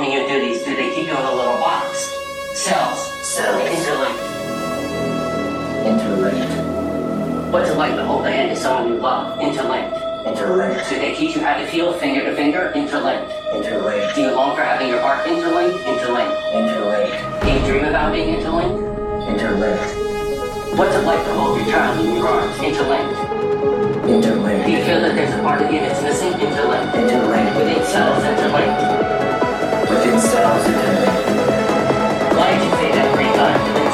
[0.00, 2.08] performing your duties, do they keep you in a little box?
[2.54, 2.98] Cells.
[3.22, 3.62] Cells.
[3.68, 4.22] Interlinked.
[5.84, 7.52] Interlinked.
[7.52, 9.38] What's it like to hold the hand of someone you love?
[9.40, 9.96] Interlinked.
[10.26, 10.88] Interlinked.
[10.88, 12.72] Do they teach you how to feel finger to finger?
[12.74, 13.30] Interlinked.
[13.52, 14.14] Interlinked.
[14.14, 15.84] Do you long for having your heart interlinked?
[15.84, 16.36] Interlinked.
[16.54, 17.42] Interlinked.
[17.42, 18.80] Do you dream about being interlinked?
[19.28, 20.78] Interlinked.
[20.78, 22.56] What's it like to hold your child in your arms?
[22.58, 23.20] Interlinked.
[24.08, 24.64] Interlinked.
[24.64, 26.32] Do you feel that there's a part of you that's missing?
[26.40, 26.94] Interlinked.
[26.94, 27.56] Interlinked.
[27.56, 29.29] Within cells, interlinked.
[29.90, 30.42] Did you say
[32.92, 33.89] that three times?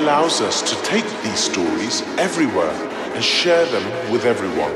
[0.00, 2.72] Allows us to take these stories everywhere
[3.14, 4.74] and share them with everyone.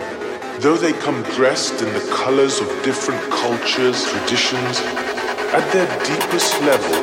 [0.60, 4.80] Though they come dressed in the colors of different cultures, traditions,
[5.56, 6.96] at their deepest level,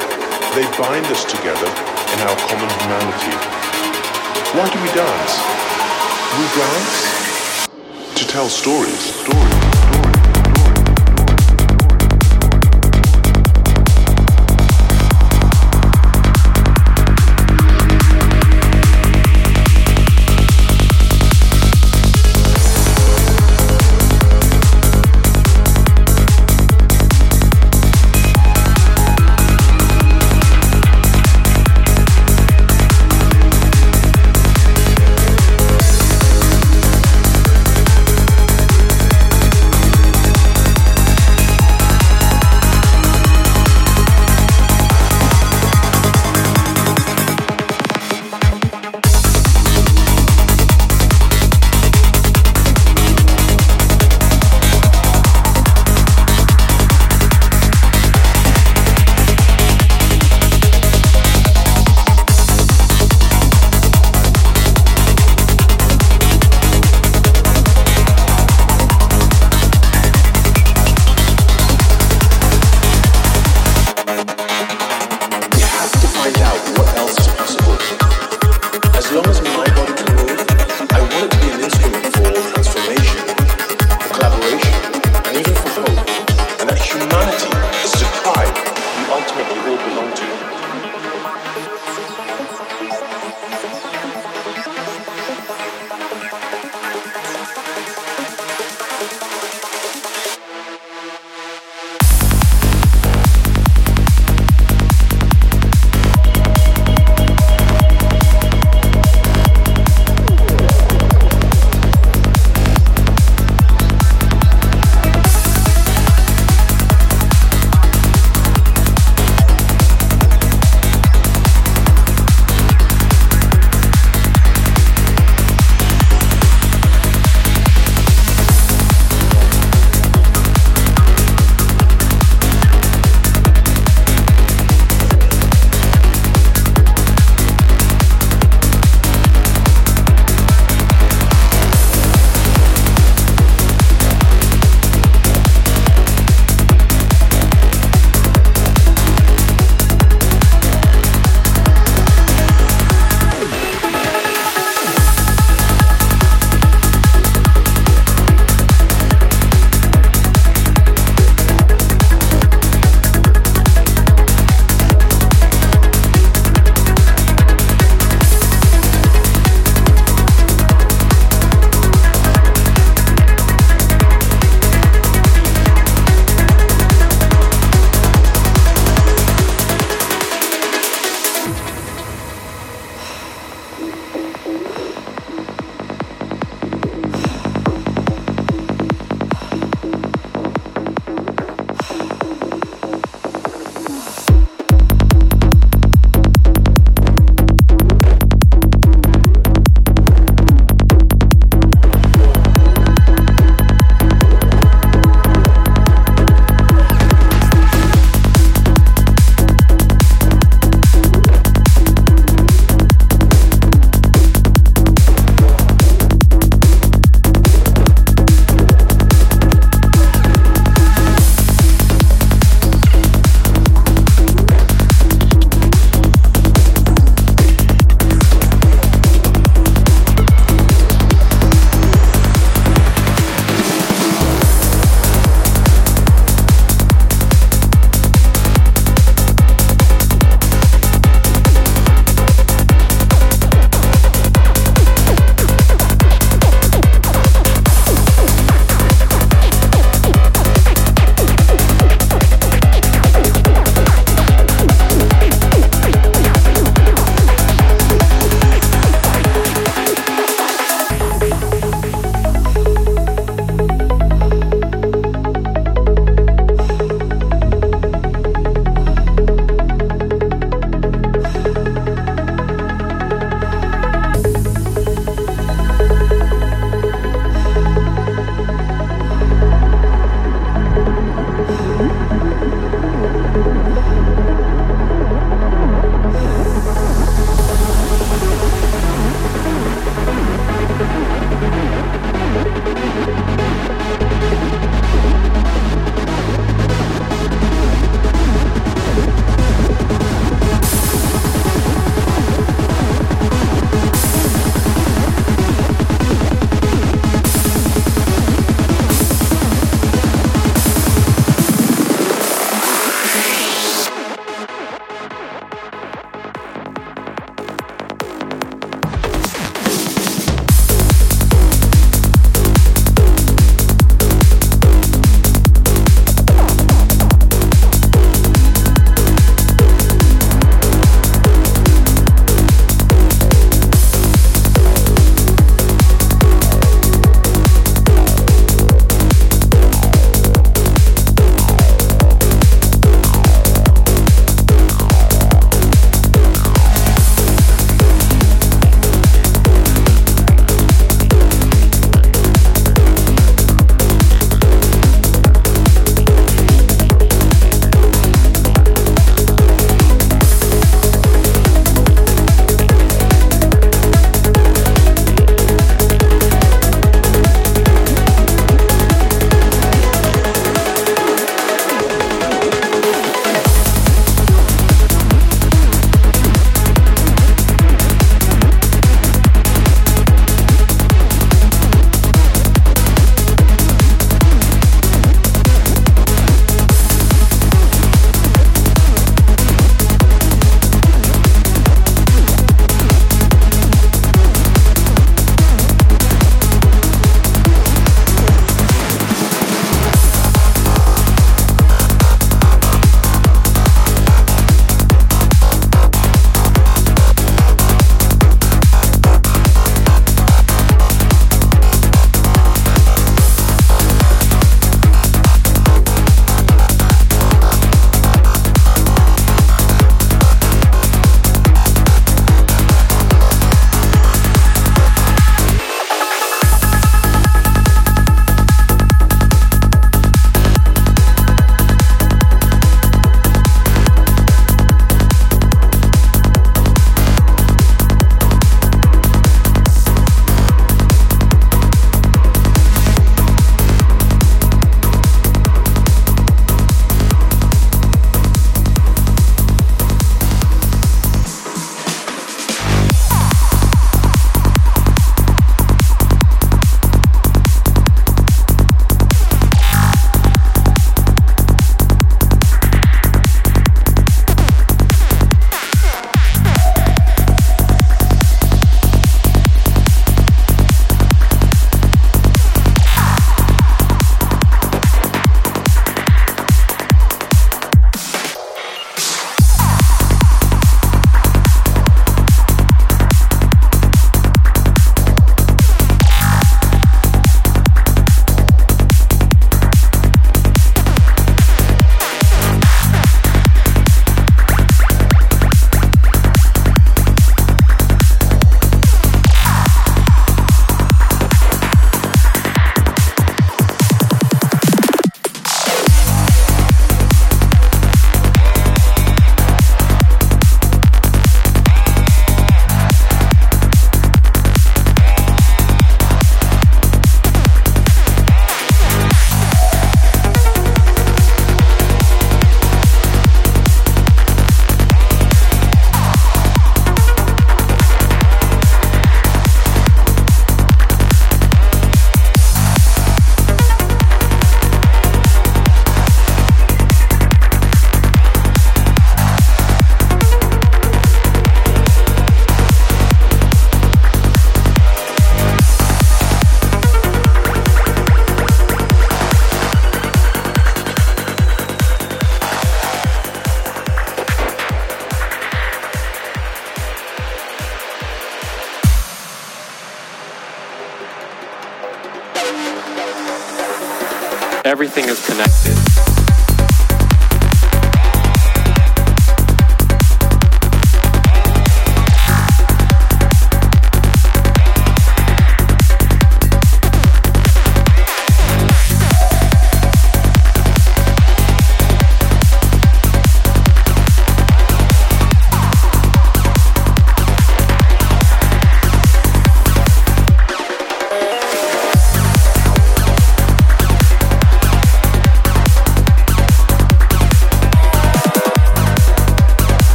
[0.54, 1.70] they bind us together
[2.14, 3.36] in our common humanity.
[4.54, 5.34] Why do we dance?
[6.38, 9.00] We dance to tell stories.
[9.00, 9.61] Stories.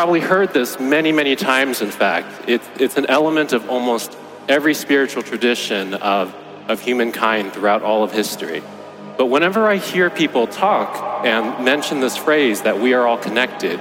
[0.00, 2.48] Probably heard this many, many times, in fact.
[2.48, 4.16] It's, it's an element of almost
[4.48, 6.34] every spiritual tradition of,
[6.68, 8.62] of humankind throughout all of history.
[9.18, 13.78] But whenever I hear people talk and mention this phrase that we are all connected,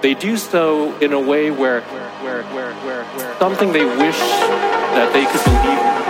[0.00, 5.12] they do so in a way where, where, where, where, where something they wish that
[5.12, 6.07] they could believe.